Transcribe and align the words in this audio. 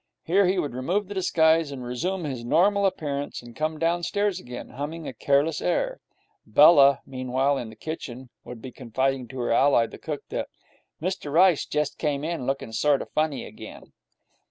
Here 0.23 0.47
he 0.47 0.57
would 0.57 0.73
remove 0.73 1.07
the 1.07 1.13
disguise, 1.13 1.71
resume 1.75 2.23
his 2.23 2.43
normal 2.43 2.87
appearance, 2.87 3.43
and 3.43 3.55
come 3.55 3.77
downstairs 3.77 4.39
again, 4.39 4.69
humming 4.69 5.07
a 5.07 5.13
careless 5.13 5.61
air. 5.61 5.99
Bella, 6.43 7.01
meanwhile, 7.05 7.59
in 7.59 7.69
the 7.69 7.75
kitchen, 7.75 8.31
would 8.43 8.63
be 8.63 8.71
confiding 8.71 9.27
to 9.27 9.37
her 9.37 9.51
ally 9.51 9.85
the 9.85 9.99
cook 9.99 10.23
that 10.29 10.47
'Mr 10.99 11.31
Rice 11.31 11.65
had 11.65 11.71
jest 11.71 11.99
come 11.99 12.23
in, 12.23 12.47
lookin' 12.47 12.73
sort 12.73 13.03
o' 13.03 13.11
funny 13.13 13.45
again'. 13.45 13.93